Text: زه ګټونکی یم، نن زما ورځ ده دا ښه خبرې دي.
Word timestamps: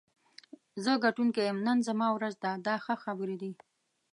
زه 0.83 0.91
ګټونکی 1.03 1.41
یم، 1.47 1.57
نن 1.67 1.77
زما 1.87 2.07
ورځ 2.13 2.33
ده 2.43 2.51
دا 2.65 2.75
ښه 2.83 2.95
خبرې 3.03 3.35
دي. 3.41 3.51